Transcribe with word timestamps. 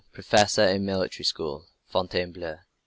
Professor 0.11 0.63
in 0.63 0.83
military 0.83 1.23
school, 1.23 1.67
Fontainebleau. 1.85 2.57